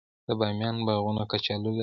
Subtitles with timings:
[0.27, 1.79] د بامیان باغونه کچالو لري.